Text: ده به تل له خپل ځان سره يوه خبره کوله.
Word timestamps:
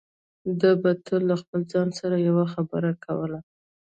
ده 0.59 0.71
به 0.81 0.91
تل 1.05 1.21
له 1.29 1.35
خپل 1.41 1.61
ځان 1.71 1.89
سره 1.99 2.15
يوه 2.27 2.45
خبره 2.53 2.91
کوله. 3.05 3.39